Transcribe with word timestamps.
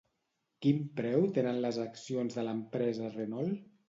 Quin 0.65 0.77
preu 0.99 1.27
tenen 1.35 1.59
les 1.65 1.77
accions 1.83 2.39
de 2.39 2.47
l'empresa 2.47 3.11
Renault? 3.17 3.53